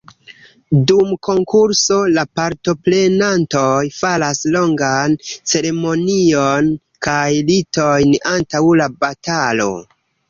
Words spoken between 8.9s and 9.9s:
batalo.